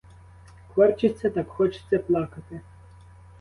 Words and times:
Корчиться— 0.73 1.29
так 1.29 1.49
хочеться 1.51 1.99
плакати. 1.99 2.61